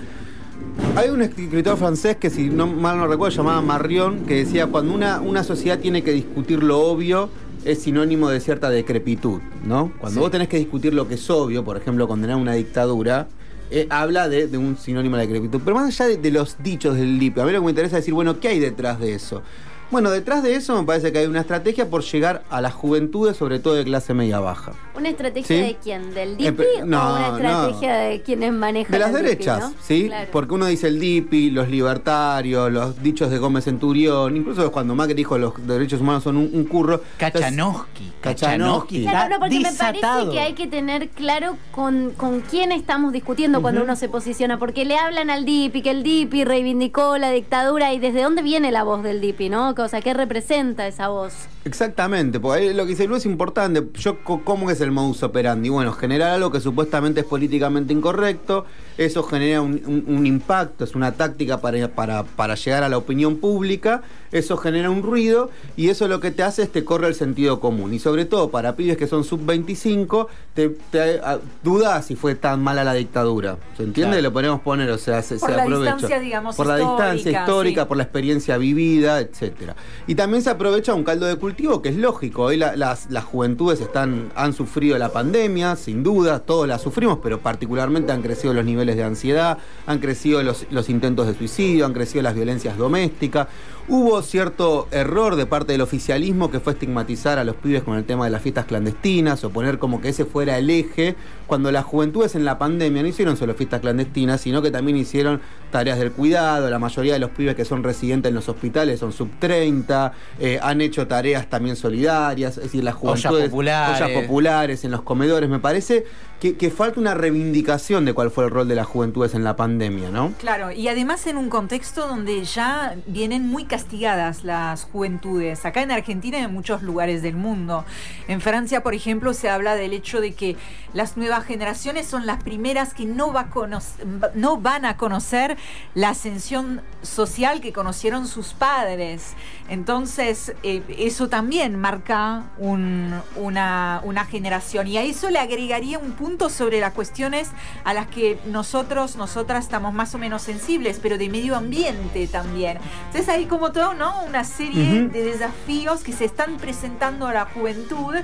Hay 0.95 1.09
un 1.09 1.23
escritor 1.23 1.77
francés 1.79 2.17
que, 2.17 2.29
si 2.29 2.51
no 2.51 2.67
mal 2.67 2.99
no 2.99 3.07
recuerdo, 3.07 3.37
llamaba 3.37 3.63
Marrión, 3.63 4.25
que 4.27 4.45
decía, 4.45 4.67
cuando 4.67 4.93
una, 4.95 5.21
una 5.21 5.43
sociedad 5.43 5.79
tiene 5.79 6.03
que 6.03 6.13
discutir 6.13 6.63
lo 6.63 6.81
obvio, 6.81 7.31
es 7.65 7.83
sinónimo 7.83 8.29
de 8.29 8.41
cierta 8.41 8.69
decrepitud, 8.71 9.41
¿no? 9.65 9.93
Cuando 10.01 10.21
vos 10.21 10.31
tenés 10.31 10.49
que 10.49 10.59
discutir 10.59 10.93
lo 10.93 11.09
que 11.09 11.15
es 11.15 11.31
obvio, 11.31 11.65
por 11.65 11.77
ejemplo, 11.77 12.07
condenar 12.09 12.37
una 12.37 12.53
dictadura, 12.55 13.29
eh, 13.71 13.87
habla 13.89 14.29
de, 14.29 14.49
de 14.49 14.59
un 14.59 14.77
sinónimo 14.77 15.17
de 15.17 15.23
decrepitud. 15.23 15.61
Pero 15.65 15.77
más 15.77 15.89
allá 15.89 16.11
de, 16.11 16.17
de 16.19 16.31
los 16.31 16.63
dichos 16.63 16.97
del 16.97 17.19
LIP, 17.19 17.39
a 17.39 17.47
mí 17.47 17.53
lo 17.53 17.61
que 17.61 17.65
me 17.65 17.71
interesa 17.71 17.97
es 17.97 18.03
decir, 18.03 18.15
bueno, 18.15 18.39
¿qué 18.39 18.49
hay 18.49 18.59
detrás 18.59 19.01
de 19.01 19.15
eso? 19.15 19.43
Bueno, 19.93 20.11
detrás 20.11 20.43
de 20.43 20.55
eso 20.57 20.75
me 20.81 20.85
parece 20.87 21.13
que 21.13 21.19
hay 21.19 21.27
una 21.27 21.41
estrategia 21.41 21.89
por 21.89 22.03
llegar 22.03 22.43
a 22.51 22.61
las 22.61 22.73
juventudes, 22.73 23.37
sobre 23.37 23.61
todo 23.61 23.75
de 23.75 23.85
clase 23.85 24.15
media 24.15 24.41
baja. 24.41 24.73
¿Una 24.97 25.11
estrategia 25.11 25.47
¿Sí? 25.47 25.63
de 25.63 25.77
quién? 25.83 26.15
¿Del 26.15 26.31
Eh, 26.33 26.37
DIPI 26.39 26.53
pe- 26.57 26.83
o 26.83 26.87
no, 26.87 27.15
una 27.15 27.27
estrategia 27.37 27.93
no. 28.03 28.09
de 28.09 28.23
quienes 28.23 28.53
manejan 28.55 28.91
De 28.93 28.99
las 28.99 29.09
el 29.11 29.17
DIPI, 29.17 29.29
derechas, 29.29 29.61
¿no? 29.61 29.75
¿sí? 29.83 30.07
Claro. 30.07 30.29
Porque 30.33 30.55
uno 30.55 30.67
dice 30.67 30.89
el 30.89 30.99
DIPI, 30.99 31.51
los 31.51 31.69
libertarios, 31.69 32.73
los 32.73 33.03
dichos 33.03 33.31
de 33.31 33.37
Gómez 33.39 33.65
Centurión, 33.65 34.35
incluso 34.37 34.73
cuando 34.73 34.95
Macri 34.95 35.13
dijo 35.15 35.37
los 35.37 35.53
derechos 35.67 36.01
humanos 36.01 36.23
son 36.25 36.39
un, 36.39 36.51
un 36.53 36.65
curro. 36.65 37.03
Kachanowski. 37.19 38.13
Kachanowski. 38.23 39.03
Claro, 39.03 39.35
no, 39.35 39.41
porque 39.41 39.61
me 39.61 39.69
desatado. 39.71 40.01
parece 40.01 40.31
que 40.33 40.41
hay 40.41 40.53
que 40.55 40.67
tener 40.69 41.11
claro 41.11 41.57
con, 41.71 42.13
con 42.17 42.41
quién 42.41 42.73
estamos 42.73 43.13
discutiendo 43.13 43.61
cuando 43.61 43.83
uno 43.83 43.95
se 43.97 44.09
posiciona, 44.09 44.59
porque 44.59 44.85
le 44.87 44.97
hablan 44.97 45.29
al 45.29 45.45
DIPI, 45.45 45.83
que 45.83 45.91
el 45.91 46.03
DIPI 46.03 46.45
reivindicó 46.45 47.19
la 47.19 47.31
dictadura 47.31 47.93
y 47.93 47.99
desde 47.99 48.23
dónde 48.23 48.41
viene 48.43 48.73
la 48.73 48.85
voz 48.85 49.03
del 49.03 49.21
DIPI, 49.21 49.49
¿no? 49.51 49.75
O 49.85 49.89
sea, 49.89 50.01
¿qué 50.01 50.15
representa 50.15 50.87
esa 50.87 51.09
voz? 51.09 51.33
Exactamente, 51.65 52.41
porque 52.41 52.61
ahí 52.69 52.75
lo 52.75 52.85
que 52.85 52.91
dice 52.91 53.07
Lu 53.07 53.17
es 53.17 53.25
importante. 53.27 53.83
Yo, 53.95 54.19
¿Cómo 54.25 54.71
es 54.71 54.81
el 54.81 54.91
modus 54.91 55.23
operandi? 55.23 55.69
Bueno, 55.69 55.93
generar 55.93 56.31
algo 56.33 56.51
que 56.51 56.61
supuestamente 56.61 57.21
es 57.21 57.27
políticamente 57.27 57.93
incorrecto, 57.93 58.65
eso 58.99 59.23
genera 59.23 59.61
un, 59.61 59.81
un- 59.87 60.05
un 60.17 60.27
impacto, 60.27 60.85
es 60.85 60.95
una 60.95 61.13
táctica 61.13 61.61
para, 61.61 61.89
para, 61.89 62.25
para 62.25 62.55
llegar 62.57 62.83
a 62.83 62.89
la 62.89 62.99
opinión 62.99 63.37
pública, 63.37 64.03
eso 64.33 64.57
genera 64.57 64.91
un 64.91 65.03
ruido 65.03 65.51
y 65.77 65.89
eso 65.91 66.09
lo 66.09 66.19
que 66.21 66.31
te 66.31 66.43
hace 66.43 66.63
es 66.63 66.73
te 66.73 66.85
corre 66.85 67.07
el 67.09 67.15
sentido 67.15 67.61
común. 67.61 67.95
Y 67.95 67.99
sobre 67.99 68.25
todo 68.25 68.51
para 68.51 68.75
pibes 68.77 68.97
que 68.97 69.07
son 69.07 69.23
sub-25, 69.25 70.27
te, 70.55 70.69
te 70.91 71.21
a- 71.21 71.39
dudas 71.63 72.07
si 72.07 72.17
fue 72.17 72.35
tan 72.35 72.63
mala 72.63 72.83
la 72.85 72.95
dictadura. 72.95 73.57
¿Se 73.77 73.83
entiende? 73.85 74.17
Claro. 74.17 74.23
Lo 74.23 74.33
podemos 74.33 74.61
poner, 74.61 74.91
o 74.91 74.99
sea, 74.99 75.23
se, 75.23 75.37
Por 75.37 75.51
se 75.51 75.57
la 75.57 75.63
aprovecha. 75.63 75.93
distancia, 75.93 76.21
digamos, 76.21 76.57
Por 76.57 76.67
la 76.67 76.77
distancia 76.77 77.15
histórica, 77.31 77.41
histórica, 77.41 77.83
sí. 77.83 77.89
por 77.89 77.97
la 77.97 78.03
experiencia 78.03 78.59
vivida, 78.59 79.21
etcétera. 79.21 79.72
Y 80.07 80.15
también 80.15 80.43
se 80.43 80.51
aprovecha 80.51 80.95
un 80.95 81.05
caldo 81.05 81.27
de 81.27 81.37
cultivo 81.37 81.83
que 81.83 81.89
es 81.91 81.97
lógico. 81.97 82.43
Hoy 82.45 82.57
la- 82.57 82.77
las, 82.77 83.11
las 83.11 83.25
juventudes 83.25 83.81
están, 83.81 84.31
han 84.35 84.53
sufrido 84.53 84.99
la 84.99 85.11
pandemia, 85.11 85.77
sin 85.77 86.03
duda, 86.03 86.41
todos 86.41 86.67
la 86.69 86.79
sufrimos, 86.79 87.19
pero 87.23 87.41
particularmente 87.41 88.13
han 88.13 88.23
crecido 88.23 88.55
los 88.55 88.65
niveles 88.65 88.97
de 88.97 89.05
ansiedad, 89.05 89.59
han 89.87 89.99
crecido 89.99 90.43
los, 90.43 90.67
los 90.71 90.89
intentos 90.89 91.27
de 91.27 91.35
suicidio, 91.35 91.87
han 91.87 91.93
crecido 91.93 92.23
las 92.23 92.35
violencias 92.35 92.77
domésticas. 92.77 93.49
Hubo 93.89 94.23
cierto 94.23 94.87
error 94.93 95.35
de 95.35 95.45
parte 95.45 95.73
del 95.73 95.81
oficialismo 95.81 96.53
que 96.53 96.61
fue 96.61 96.75
estigmatizar 96.75 97.41
a 97.41 97.45
los 97.45 97.57
pibes 97.57 97.83
con 97.83 97.97
el 97.97 98.05
tema 98.05 98.25
de 98.25 98.31
las 98.31 98.41
fiestas 98.41 98.67
clandestinas 98.67 99.43
o 99.43 99.51
poner 99.51 99.79
como 99.81 100.01
que 100.01 100.11
ese 100.11 100.25
fuera 100.25 100.57
el 100.57 100.71
eje, 100.71 101.17
cuando 101.49 101.73
las 101.73 101.85
juventudes 101.85 102.37
en 102.37 102.45
la 102.45 102.59
pandemia 102.59 103.03
no 103.03 103.09
hicieron 103.09 103.37
solo 103.37 103.55
fiestas 103.55 103.81
clandestinas, 103.81 104.41
sino 104.41 104.63
que 104.63 104.71
también 104.71 104.97
hicieron 104.97 105.41
tareas 105.73 105.99
del 105.99 106.13
cuidado, 106.13 106.71
la 106.71 106.79
mayoría 106.79 107.15
de 107.15 107.19
los 107.19 107.31
pibes 107.31 107.57
que 107.57 107.65
son 107.65 107.83
residentes 107.83 108.29
en 108.31 108.37
los 108.37 108.49
hospitales 108.49 109.01
son 109.01 109.13
sub 109.13 109.29
30, 109.63 110.13
eh, 110.41 110.59
han 110.61 110.81
hecho 110.81 111.07
tareas 111.07 111.47
también 111.49 111.77
solidarias, 111.77 112.57
es 112.57 112.65
decir, 112.65 112.83
las 112.83 112.97
Ollas 113.01 113.23
juventudes, 113.23 113.51
populares. 113.51 114.01
ollas 114.01 114.23
populares 114.23 114.85
en 114.85 114.91
los 114.91 115.03
comedores, 115.03 115.49
me 115.49 115.61
parece 115.61 116.05
que, 116.41 116.57
que 116.57 116.71
falta 116.71 116.99
una 116.99 117.15
reivindicación 117.15 118.05
de 118.05 118.13
cuál 118.15 118.33
fue 118.33 118.45
el 118.45 118.51
rol 118.51 118.67
de 118.67 118.75
las 118.75 118.87
juventudes 118.87 119.35
en 119.35 119.45
la 119.45 119.55
pandemia, 119.55 120.11
¿no? 120.11 120.33
Claro, 120.41 120.73
y 120.73 120.89
además 120.89 121.25
en 121.29 121.37
un 121.37 121.49
contexto 121.49 122.09
donde 122.09 122.43
ya 122.45 122.97
vienen 123.07 123.47
muy 123.47 123.65
castigadas 123.67 124.43
las 124.43 124.83
juventudes, 124.83 125.65
acá 125.65 125.83
en 125.83 125.93
Argentina 125.93 126.39
y 126.41 126.43
en 126.43 126.53
muchos 126.53 126.83
lugares 126.83 127.23
del 127.23 127.37
mundo. 127.37 127.85
En 128.27 128.41
Francia, 128.41 128.83
por 128.83 128.95
ejemplo, 128.95 129.35
se 129.35 129.49
habla 129.49 129.77
del 129.77 129.93
hecho 129.93 130.21
de 130.21 130.33
que 130.33 130.57
las 130.95 131.17
nuevas 131.17 131.45
generaciones 131.45 132.07
son 132.07 132.27
las 132.27 132.43
primeras 132.43 132.93
que 132.93 133.05
no, 133.07 133.33
va 133.33 133.43
a 133.43 133.51
conoc- 133.51 134.33
no 134.35 134.57
van 134.57 134.85
a 134.85 134.97
conocer 134.97 135.57
la 135.95 136.09
ascensión 136.11 136.81
social 137.03 137.61
que 137.61 137.73
conocieron 137.73 138.27
sus 138.27 138.53
padres. 138.53 139.35
Entonces, 139.69 140.55
eh, 140.63 140.83
eso 140.99 141.29
también 141.29 141.77
marca 141.79 142.45
un- 142.59 143.15
una, 143.37 144.01
una 144.05 144.25
generación. 144.27 144.87
Y 144.87 144.97
a 144.99 145.03
eso 145.03 145.31
le 145.31 145.39
agregaría 145.39 145.99
un 145.99 146.13
punto 146.13 146.51
sobre 146.51 146.79
las 146.81 146.93
cuestiones 146.93 147.49
a 147.85 147.95
las 147.95 148.07
que 148.07 148.39
nosotros, 148.47 149.17
nosotras 149.17 149.65
estamos 149.65 149.95
más 149.95 150.15
o 150.15 150.19
menos 150.19 150.43
sensibles, 150.43 150.99
pero 151.03 151.17
de 151.19 151.29
medio 151.31 151.57
ambiente 151.57 152.27
también. 152.27 152.79
Entonces 153.07 153.29
hay 153.29 153.47
como 153.47 153.73
todo, 153.73 153.95
¿no? 153.95 154.23
Una 154.25 154.45
serie 154.45 155.09
de 155.09 155.23
desafíos 155.25 156.03
que 156.03 156.13
se 156.13 156.27
están 156.27 156.59
presentando 156.59 157.27
a 157.27 157.33
la 157.33 157.45
juventud 157.47 158.15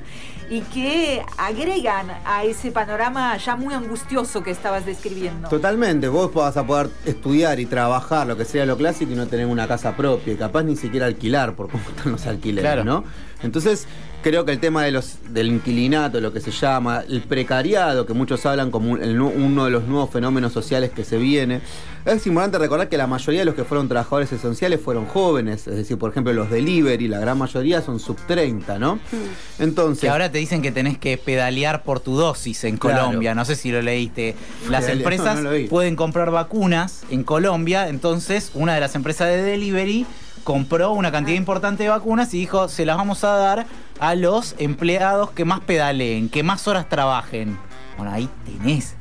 y 0.51 0.61
que 0.63 1.23
agregan 1.37 2.07
a 2.25 2.45
ese 2.45 2.71
panorama 2.71 3.37
ya 3.37 3.57
muy 3.57 3.75
angustioso 3.75 4.43
que 4.43 4.51
estabas 4.51 4.87
describiendo. 4.87 5.49
Totalmente, 5.49 6.09
vos 6.09 6.33
vas 6.33 6.57
a 6.57 6.67
poder 6.67 6.91
estudiar 7.05 7.59
y 7.61 7.67
trabajar 7.67 8.27
lo 8.27 8.37
que 8.37 8.45
sea 8.45 8.65
lo 8.67 8.77
clásico 8.77 9.13
y 9.13 9.15
no 9.17 9.27
tener 9.27 9.47
una 9.47 9.67
casa 9.69 9.97
propia 9.97 10.33
y 10.33 10.37
capaz 10.37 10.63
ni 10.63 10.77
siquiera 10.77 11.08
alquilar 11.09 11.55
por 11.55 11.69
cómo 11.69 11.83
están 11.89 12.13
los 12.13 12.27
alquileres, 12.27 12.85
¿no? 12.85 13.05
Entonces, 13.43 13.87
creo 14.23 14.45
que 14.45 14.53
el 14.53 14.59
tema 14.59 14.85
de 14.85 14.91
los, 14.91 15.19
del 15.31 15.47
inquilinato, 15.47 16.21
lo 16.21 16.33
que 16.33 16.41
se 16.41 16.51
llama, 16.51 17.05
el 17.09 17.23
precariado, 17.23 18.05
que 18.05 18.15
muchos 18.15 18.45
hablan 18.47 18.71
como 18.71 18.93
uno 18.93 19.65
de 19.65 19.71
los 19.71 19.85
nuevos 19.85 20.11
fenómenos 20.11 20.53
sociales 20.53 20.91
que 20.91 21.05
se 21.05 21.19
viene, 21.19 21.61
es 22.05 22.27
importante 22.27 22.59
recordar 22.59 22.89
que 22.89 22.97
la 22.97 23.07
mayoría 23.07 23.41
de 23.41 23.45
los 23.45 23.55
que 23.55 23.65
fueron 23.65 23.89
trabajadores 23.89 24.33
esenciales 24.33 24.81
fueron 24.81 25.07
jóvenes, 25.07 25.67
es 25.69 25.77
decir, 25.77 25.99
por 25.99 26.11
ejemplo, 26.11 26.33
los 26.33 26.51
delivery, 26.51 27.07
la 27.07 27.21
gran 27.21 27.39
mayoría 27.39 27.81
son 27.81 28.01
sub 28.01 28.17
30, 28.27 28.79
¿no? 28.79 28.97
Hmm. 28.97 29.61
Entonces. 29.63 30.03
Que 30.03 30.09
ahora 30.09 30.33
te 30.33 30.39
dicen 30.39 30.63
que 30.63 30.73
tenés 30.73 30.99
que 30.99 31.17
pedalear 31.17 31.83
por 31.85 32.01
tu 32.01 32.17
dosis 32.17 32.65
en 32.65 32.77
Colombia, 32.77 33.35
no 33.35 33.45
sé 33.45 33.55
si 33.55 33.71
lo 33.71 33.83
leíste. 33.83 34.35
Las 34.69 34.89
empresas 34.89 35.41
pueden 35.69 35.97
comprar 35.97 36.31
vacunas 36.31 37.03
en 37.11 37.23
Colombia, 37.23 37.89
entonces 37.89 38.51
una 38.55 38.75
de 38.75 38.81
las 38.81 38.95
empresas 38.95 39.29
de 39.29 39.43
delivery 39.43 40.07
compró 40.49 40.93
una 40.93 41.13
cantidad 41.13 41.37
importante 41.37 41.83
de 41.83 41.91
vacunas 41.91 42.33
y 42.33 42.39
dijo, 42.39 42.69
se 42.69 42.87
las 42.87 42.97
vamos 42.97 43.23
a 43.23 43.37
dar 43.37 43.67
a 44.01 44.15
los 44.15 44.55
empleados 44.57 45.31
que 45.33 45.45
más 45.45 45.61
pedaleen, 45.61 46.31
que 46.31 46.43
más 46.43 46.67
horas 46.67 46.89
trabajen. 46.89 47.59
Bueno, 47.99 48.13
ahí 48.13 48.31
tenés. 48.47 48.97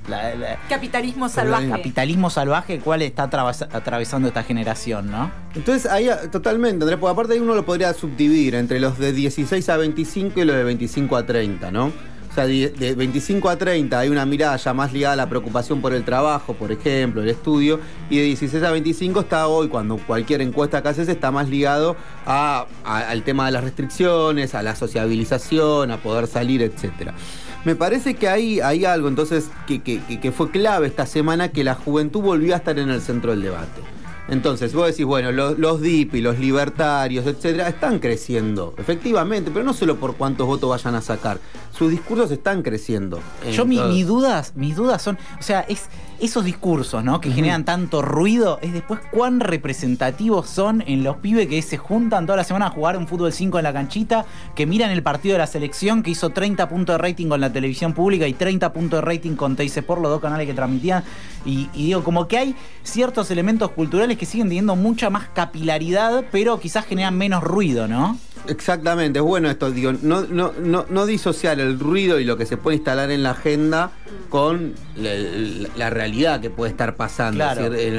capitalismo 0.67 1.29
salvaje. 1.29 1.69
Capitalismo 1.69 2.29
salvaje, 2.29 2.73
el 2.73 2.81
cual 2.81 3.01
está 3.01 3.23
atravesando 3.23 4.27
esta 4.27 4.43
generación, 4.43 5.09
¿no? 5.09 5.31
Entonces, 5.55 5.89
ahí 5.89 6.09
totalmente, 6.33 6.83
Andrés, 6.83 6.99
porque 6.99 7.13
aparte 7.13 7.39
uno 7.39 7.55
lo 7.55 7.63
podría 7.63 7.93
subdividir 7.93 8.53
entre 8.55 8.81
los 8.81 8.99
de 8.99 9.13
16 9.13 9.69
a 9.69 9.77
25 9.77 10.41
y 10.41 10.43
los 10.43 10.53
de 10.53 10.65
25 10.65 11.15
a 11.15 11.25
30, 11.25 11.71
¿no? 11.71 11.93
Sea, 12.37 12.47
de 12.47 12.95
25 12.95 13.49
a 13.49 13.57
30 13.57 13.99
hay 13.99 14.09
una 14.09 14.25
mirada 14.25 14.55
ya 14.57 14.73
más 14.73 14.93
ligada 14.93 15.13
a 15.13 15.15
la 15.15 15.29
preocupación 15.29 15.81
por 15.81 15.93
el 15.93 16.03
trabajo, 16.03 16.53
por 16.53 16.71
ejemplo, 16.71 17.21
el 17.21 17.29
estudio, 17.29 17.79
y 18.09 18.17
de 18.17 18.23
16 18.23 18.63
a 18.63 18.71
25 18.71 19.21
está 19.21 19.47
hoy, 19.47 19.67
cuando 19.67 19.97
cualquier 19.97 20.41
encuesta 20.41 20.81
que 20.81 20.89
haces 20.89 21.09
está 21.09 21.31
más 21.31 21.49
ligado 21.49 21.95
al 22.25 23.23
tema 23.23 23.47
de 23.47 23.51
las 23.51 23.63
restricciones, 23.63 24.55
a 24.55 24.61
la 24.61 24.75
sociabilización, 24.75 25.91
a 25.91 25.97
poder 25.97 26.27
salir, 26.27 26.61
etc. 26.61 27.11
Me 27.65 27.75
parece 27.75 28.13
que 28.13 28.29
hay, 28.29 28.59
hay 28.59 28.85
algo 28.85 29.07
entonces 29.07 29.49
que, 29.65 29.81
que 29.81 30.31
fue 30.31 30.51
clave 30.51 30.87
esta 30.87 31.05
semana, 31.05 31.49
que 31.49 31.63
la 31.63 31.75
juventud 31.75 32.21
volvió 32.21 32.53
a 32.53 32.57
estar 32.57 32.77
en 32.77 32.89
el 32.89 33.01
centro 33.01 33.31
del 33.31 33.41
debate. 33.41 33.81
Entonces, 34.29 34.73
vos 34.73 34.87
decís, 34.87 35.05
bueno, 35.05 35.31
los, 35.31 35.57
los 35.57 35.81
DIP 35.81 36.15
y 36.15 36.21
los 36.21 36.37
libertarios, 36.37 37.25
etcétera, 37.25 37.69
están 37.69 37.99
creciendo, 37.99 38.73
efectivamente, 38.77 39.51
pero 39.53 39.63
no 39.63 39.73
solo 39.73 39.95
por 39.95 40.15
cuántos 40.15 40.47
votos 40.47 40.69
vayan 40.69 40.95
a 40.95 41.01
sacar. 41.01 41.39
Sus 41.77 41.91
discursos 41.91 42.31
están 42.31 42.63
creciendo. 42.63 43.19
Yo, 43.51 43.65
mis 43.65 44.07
dudas, 44.07 44.53
mis 44.55 44.75
dudas 44.75 45.01
son, 45.01 45.17
o 45.39 45.43
sea, 45.43 45.61
es 45.61 45.89
esos 46.19 46.43
discursos, 46.43 47.03
¿no? 47.03 47.21
Que 47.21 47.31
generan 47.31 47.63
tanto 47.63 48.01
ruido, 48.01 48.57
es 48.61 48.73
después 48.73 48.99
cuán 49.11 49.39
representativos 49.39 50.49
son 50.49 50.83
en 50.87 51.03
los 51.03 51.17
pibes 51.17 51.47
que 51.47 51.61
se 51.61 51.77
juntan 51.77 52.25
toda 52.25 52.37
la 52.37 52.43
semana 52.43 52.67
a 52.67 52.69
jugar 52.71 52.97
un 52.97 53.07
fútbol 53.07 53.31
5 53.31 53.59
en 53.59 53.63
la 53.63 53.73
canchita, 53.73 54.25
que 54.55 54.65
miran 54.65 54.89
el 54.89 55.03
partido 55.03 55.33
de 55.33 55.39
la 55.39 55.47
selección, 55.47 56.01
que 56.01 56.11
hizo 56.11 56.31
30 56.31 56.67
puntos 56.69 56.95
de 56.95 56.97
rating 56.97 57.27
con 57.27 57.39
la 57.39 57.53
televisión 57.53 57.93
pública 57.93 58.27
y 58.27 58.33
30 58.33 58.73
puntos 58.73 58.97
de 58.99 59.05
rating 59.05 59.35
con 59.35 59.55
Teis 59.55 59.77
por 59.85 60.01
los 60.01 60.09
dos 60.09 60.21
canales 60.21 60.47
que 60.47 60.55
transmitían. 60.55 61.03
Y, 61.45 61.69
y, 61.73 61.85
digo, 61.85 62.03
como 62.03 62.27
que 62.27 62.37
hay 62.37 62.55
ciertos 62.83 63.29
elementos 63.29 63.69
culturales 63.71 64.17
que 64.17 64.25
siguen 64.25 64.47
teniendo 64.47 64.75
mucha 64.75 65.09
más 65.09 65.27
capilaridad, 65.29 66.25
pero 66.31 66.59
quizás 66.59 66.85
generan 66.85 67.15
menos 67.15 67.43
ruido, 67.43 67.87
¿no? 67.87 68.17
Exactamente, 68.47 69.19
es 69.19 69.25
bueno 69.25 69.49
esto, 69.49 69.71
digo, 69.71 69.93
no, 70.01 70.21
no, 70.21 70.53
no, 70.59 70.85
no 70.89 71.05
disociar 71.05 71.59
el 71.59 71.79
ruido 71.79 72.19
y 72.19 72.23
lo 72.23 72.37
que 72.37 72.45
se 72.45 72.57
puede 72.57 72.77
instalar 72.77 73.11
en 73.11 73.23
la 73.23 73.31
agenda 73.31 73.91
con 74.29 74.73
la, 74.95 75.89
realidad 75.89 76.41
que 76.41 76.49
puede 76.49 76.71
estar 76.71 76.95
pasando. 76.95 77.43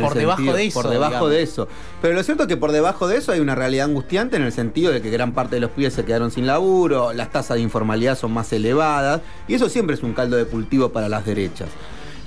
por 0.01 0.15
debajo 0.15 0.53
de 0.53 0.67
eso. 0.67 0.83
Por 0.83 0.91
debajo 0.91 1.29
de 1.29 1.43
eso. 1.43 1.69
Pero 2.03 2.15
lo 2.15 2.23
cierto 2.23 2.45
es 2.45 2.49
que 2.49 2.57
por 2.57 2.73
debajo 2.73 3.09
de 3.09 3.19
eso 3.19 3.33
hay 3.33 3.41
una 3.41 3.55
realidad 3.55 3.87
angustiante 3.87 4.37
en 4.37 4.43
el 4.43 4.53
sentido 4.53 4.93
de 4.93 5.03
que 5.03 5.11
gran 5.11 5.33
parte 5.33 5.57
de 5.57 5.61
los 5.61 5.71
pibes 5.71 5.95
se 5.95 6.05
quedaron 6.05 6.31
sin 6.31 6.47
laburo, 6.47 7.13
las 7.13 7.31
tasas 7.31 7.57
de 7.57 7.63
informalidad 7.63 8.17
son 8.17 8.33
más 8.33 8.53
elevadas, 8.53 9.21
y 9.47 9.55
eso 9.55 9.69
siempre 9.69 9.95
es 9.95 10.03
un 10.03 10.13
caldo 10.13 10.37
de 10.37 10.45
cultivo 10.45 10.91
para 10.91 11.09
las 11.09 11.25
derechas. 11.25 11.69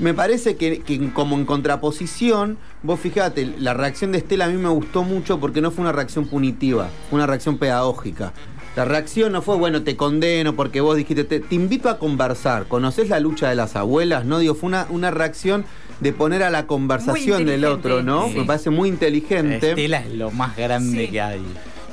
Me 0.01 0.15
parece 0.15 0.55
que, 0.55 0.81
como 1.13 1.35
en 1.35 1.45
contraposición, 1.45 2.57
vos 2.81 2.99
fijate, 2.99 3.45
la 3.59 3.75
reacción 3.75 4.11
de 4.11 4.17
Estela 4.17 4.45
a 4.45 4.47
mí 4.49 4.57
me 4.57 4.69
gustó 4.69 5.03
mucho 5.03 5.39
porque 5.39 5.61
no 5.61 5.69
fue 5.69 5.83
una 5.83 5.91
reacción 5.91 6.25
punitiva, 6.25 6.89
fue 7.09 7.17
una 7.17 7.27
reacción 7.27 7.59
pedagógica. 7.59 8.33
La 8.75 8.83
reacción 8.83 9.31
no 9.31 9.43
fue, 9.43 9.57
bueno, 9.57 9.83
te 9.83 9.95
condeno 9.95 10.55
porque 10.55 10.81
vos 10.81 10.97
dijiste, 10.97 11.23
te, 11.23 11.43
invito 11.53 11.87
a 11.87 11.99
conversar, 11.99 12.65
¿conoces 12.67 13.09
la 13.09 13.19
lucha 13.19 13.47
de 13.49 13.55
las 13.55 13.75
abuelas? 13.75 14.25
No, 14.25 14.39
digo, 14.39 14.55
fue 14.55 14.69
una, 14.69 14.87
una 14.89 15.11
reacción 15.11 15.65
de 15.99 16.13
poner 16.13 16.41
a 16.41 16.49
la 16.49 16.65
conversación 16.65 17.45
del 17.45 17.63
otro, 17.65 18.01
¿no? 18.01 18.27
Me 18.27 18.43
parece 18.43 18.71
muy 18.71 18.89
inteligente. 18.89 19.69
Estela 19.69 19.99
es 19.99 20.15
lo 20.15 20.31
más 20.31 20.57
grande 20.57 21.09
que 21.09 21.21
hay. 21.21 21.43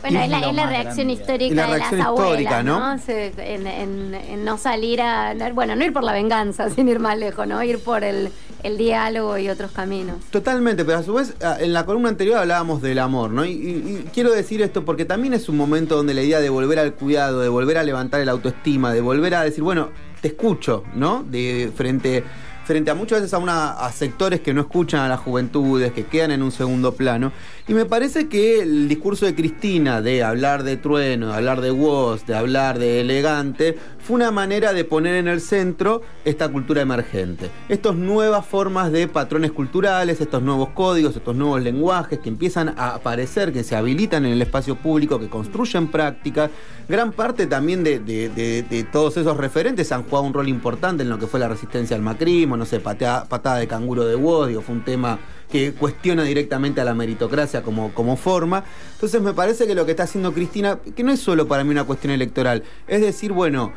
Bueno, 0.01 0.21
es 0.21 0.55
la, 0.55 0.67
reacción 0.67 1.11
histórica 1.11 1.67
de 1.67 1.79
las 1.79 1.93
abuelas, 1.93 2.65
¿no? 2.65 2.97
en, 3.09 4.45
no 4.45 4.59
salir 4.59 5.01
a. 5.01 5.35
Bueno, 5.53 5.77
no 5.77 5.85
ir 5.85 5.93
por 5.93 6.05
la 6.05 6.13
venganza, 6.13 6.71
sin 6.75 6.89
ir 6.89 6.99
más 6.99 7.19
lejos, 7.19 7.47
¿no? 7.47 7.63
Ir 7.63 7.79
por 7.79 8.05
el, 8.05 8.31
diálogo 8.77 9.39
y 9.39 9.49
otros 9.49 9.71
caminos. 9.73 10.17
Totalmente, 10.31 10.85
pero 10.85 10.99
a 10.99 11.03
su 11.03 11.15
vez, 11.15 11.35
ah, 11.43 11.57
en 11.59 11.73
la 11.73 11.87
columna 11.87 12.09
anterior 12.11 12.39
hablábamos 12.39 12.83
del 12.83 12.99
amor, 12.99 13.31
¿no? 13.31 13.45
Y, 13.45 14.09
quiero 14.13 14.33
decir 14.33 14.63
esto 14.63 14.85
porque 14.85 15.05
también 15.05 15.35
es 15.35 15.49
un 15.49 15.57
momento 15.57 15.97
donde 15.97 16.15
la 16.15 16.23
idea 16.23 16.41
de 16.41 16.51
volver 16.51 16.79
al 16.79 16.95
cuidado, 16.95 17.41
de 17.41 17.49
volver 17.49 17.79
a 17.79 17.83
levantar 17.83 18.21
el 18.21 18.29
autoestima, 18.29 18.93
de 18.93 19.01
volver 19.01 19.35
a 19.35 19.43
decir, 19.43 19.63
bueno, 19.63 19.91
te 20.21 20.29
escucho, 20.29 20.85
¿no? 20.95 21.25
De 21.29 21.73
frente 21.75 22.25
frente 22.69 22.91
a 22.91 22.95
muchas 22.95 23.23
veces 23.23 23.33
a, 23.33 23.39
una, 23.39 23.71
a 23.71 23.91
sectores 23.93 24.41
que 24.41 24.53
no 24.53 24.61
escuchan 24.61 25.01
a 25.01 25.09
las 25.09 25.21
juventudes, 25.21 25.91
que 25.95 26.05
quedan 26.05 26.33
en 26.33 26.43
un 26.43 26.53
segundo 26.53 26.93
plano. 26.93 27.33
Y 27.67 27.73
me 27.73 27.87
parece 27.87 28.29
que 28.29 28.61
el 28.61 28.89
discurso 28.89 29.25
de 29.25 29.35
Cristina 29.35 30.03
de 30.03 30.23
hablar 30.23 30.65
de 30.65 30.77
trueno, 30.77 31.29
de 31.29 31.35
hablar 31.35 31.63
de 31.63 31.71
voz, 31.71 32.27
de 32.27 32.35
hablar 32.35 32.79
de 32.79 33.01
elegante, 33.01 33.79
fue 33.99 34.17
una 34.17 34.31
manera 34.31 34.75
de 34.75 34.85
poner 34.85 35.15
en 35.15 35.29
el 35.29 35.41
centro 35.41 36.03
esta 36.27 36.51
cultura 36.51 36.83
emergente. 36.83 37.49
Estas 37.71 37.95
nuevas 37.95 38.45
formas 38.45 38.93
de 38.93 39.09
patrones 39.09 39.53
culturales, 39.53 40.21
estos 40.21 40.43
nuevos 40.43 40.69
códigos, 40.71 41.17
estos 41.17 41.37
nuevos 41.37 41.63
lenguajes 41.63 42.19
que 42.19 42.29
empiezan 42.29 42.75
a 42.77 42.97
aparecer, 42.97 43.51
que 43.51 43.65
se 43.65 43.77
habilitan 43.77 44.27
en 44.27 44.33
el 44.33 44.43
espacio 44.43 44.77
público, 44.77 45.19
que 45.19 45.29
construyen 45.29 45.89
prácticas. 45.89 46.51
Gran 46.87 47.13
parte 47.13 47.47
también 47.47 47.83
de, 47.83 48.87
todos 48.93 49.17
esos 49.17 49.39
referentes 49.39 49.91
han 49.91 50.03
jugado 50.05 50.25
un 50.25 50.35
rol 50.35 50.49
importante 50.49 51.03
en 51.03 51.09
lo 51.09 51.19
que 51.19 51.27
fue 51.27 51.41
la 51.41 51.49
resistencia 51.49 51.97
al 51.97 52.03
macrismo, 52.03 52.58
no 52.59 52.67
sé, 52.67 52.81
patada 52.81 53.57
de 53.57 53.67
canguro 53.67 54.05
de 54.05 54.17
voz, 54.17 54.51
fue 54.65 54.75
un 54.75 54.85
tema 54.85 55.19
que 55.51 55.73
cuestiona 55.73 56.25
directamente 56.25 56.83
a 56.83 56.85
la 56.85 56.93
meritocracia 56.93 57.63
como, 57.63 57.95
como 57.95 58.17
forma. 58.17 58.65
Entonces 58.93 59.23
me 59.23 59.33
parece 59.33 59.67
que 59.67 59.75
lo 59.75 59.87
que 59.87 59.93
está 59.93 60.03
haciendo 60.03 60.35
Cristina, 60.35 60.79
que 60.95 61.03
no 61.03 61.11
es 61.11 61.21
solo 61.21 61.49
para 61.49 61.65
mí 61.65 61.71
una 61.71 61.85
cuestión 61.85 62.13
electoral, 62.13 62.65
es 62.87 63.01
decir, 63.01 63.33
bueno, 63.33 63.73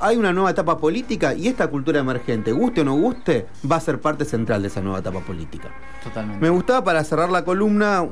hay 0.00 0.16
una 0.16 0.32
nueva 0.32 0.50
etapa 0.50 0.78
política 0.78 1.34
y 1.34 1.46
esta 1.48 1.68
cultura 1.68 2.00
emergente, 2.00 2.52
guste 2.52 2.80
o 2.80 2.84
no 2.84 2.94
guste, 2.94 3.46
va 3.70 3.76
a 3.76 3.80
ser 3.80 4.00
parte 4.00 4.24
central 4.24 4.62
de 4.62 4.68
esa 4.68 4.80
nueva 4.80 5.00
etapa 5.00 5.20
política. 5.20 5.68
Totalmente. 6.02 6.40
Me 6.40 6.48
gustaba 6.48 6.82
para 6.82 7.04
cerrar 7.04 7.28
la 7.28 7.44
columna 7.44 8.06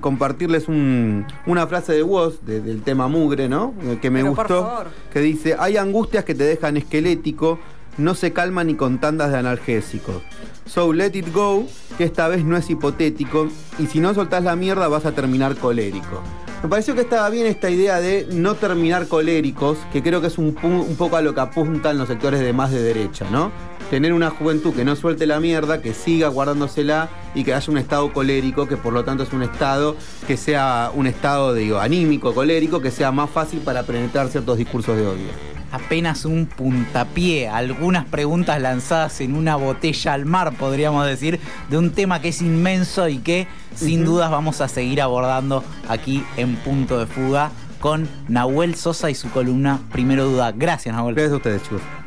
compartirles 0.00 0.66
una 0.68 1.66
frase 1.66 1.92
de 1.92 2.02
Woz 2.02 2.42
del 2.46 2.80
tema 2.82 3.06
mugre, 3.06 3.50
¿no? 3.50 3.74
Que 4.00 4.08
me 4.08 4.22
gustó, 4.22 4.84
que 5.12 5.20
dice, 5.20 5.56
hay 5.58 5.76
angustias 5.76 6.24
que 6.24 6.34
te 6.34 6.44
dejan 6.44 6.78
esquelético, 6.78 7.58
no 7.98 8.14
se 8.14 8.32
calman 8.32 8.66
ni 8.68 8.74
con 8.74 8.98
tandas 8.98 9.30
de 9.30 9.38
analgésicos. 9.38 10.22
So 10.66 10.92
let 10.92 11.12
it 11.14 11.32
go, 11.32 11.66
que 11.98 12.04
esta 12.04 12.28
vez 12.28 12.44
no 12.44 12.56
es 12.56 12.68
hipotético, 12.70 13.48
y 13.78 13.86
si 13.86 14.00
no 14.00 14.14
soltás 14.14 14.42
la 14.44 14.56
mierda 14.56 14.88
vas 14.88 15.06
a 15.06 15.12
terminar 15.12 15.56
colérico. 15.56 16.22
Me 16.62 16.70
pareció 16.70 16.94
que 16.94 17.02
estaba 17.02 17.28
bien 17.28 17.46
esta 17.46 17.68
idea 17.68 18.00
de 18.00 18.26
no 18.32 18.54
terminar 18.54 19.06
coléricos, 19.06 19.76
que 19.92 20.02
creo 20.02 20.22
que 20.22 20.28
es 20.28 20.38
un, 20.38 20.54
poco 20.96 21.16
a 21.16 21.20
lo 21.20 21.34
que 21.34 21.40
apuntan 21.40 21.98
los 21.98 22.08
sectores 22.08 22.40
de 22.40 22.54
más 22.54 22.70
de 22.70 22.82
derecha, 22.82 23.26
¿no? 23.30 23.52
Tener 23.90 24.14
una 24.14 24.30
juventud 24.30 24.72
que 24.72 24.82
no 24.82 24.96
suelte 24.96 25.26
la 25.26 25.40
mierda, 25.40 25.82
que 25.82 25.92
siga 25.92 26.28
guardándosela 26.28 27.10
y 27.34 27.44
que 27.44 27.52
haya 27.52 27.70
un 27.70 27.76
estado 27.76 28.10
colérico, 28.14 28.66
que 28.66 28.78
por 28.78 28.94
lo 28.94 29.04
tanto 29.04 29.24
es 29.24 29.32
un 29.34 29.42
estado 29.42 29.94
que 30.26 30.38
sea 30.38 30.90
un 30.94 31.06
estado, 31.06 31.52
digo, 31.52 31.78
anímico, 31.80 32.32
colérico, 32.32 32.80
que 32.80 32.90
sea 32.90 33.12
más 33.12 33.28
fácil 33.28 33.60
para 33.60 33.82
penetrar 33.82 34.28
ciertos 34.28 34.56
discursos 34.56 34.96
de 34.96 35.06
odio 35.06 35.53
apenas 35.74 36.24
un 36.24 36.46
puntapié, 36.46 37.48
algunas 37.48 38.04
preguntas 38.04 38.60
lanzadas 38.60 39.20
en 39.20 39.34
una 39.34 39.56
botella 39.56 40.12
al 40.12 40.24
mar, 40.24 40.54
podríamos 40.56 41.06
decir, 41.06 41.40
de 41.68 41.78
un 41.78 41.90
tema 41.90 42.20
que 42.20 42.28
es 42.28 42.40
inmenso 42.40 43.08
y 43.08 43.18
que 43.18 43.48
sin 43.74 44.04
dudas 44.04 44.30
vamos 44.30 44.60
a 44.60 44.68
seguir 44.68 45.02
abordando 45.02 45.64
aquí 45.88 46.24
en 46.36 46.54
Punto 46.56 46.98
de 46.98 47.06
Fuga 47.06 47.50
con 47.80 48.08
Nahuel 48.28 48.76
Sosa 48.76 49.10
y 49.10 49.14
su 49.14 49.30
columna 49.30 49.80
Primero 49.90 50.26
Duda. 50.26 50.52
Gracias, 50.52 50.94
Nahuel. 50.94 51.16
Gracias 51.16 51.32
a 51.32 51.36
ustedes, 51.36 51.62
chicos. 51.64 52.03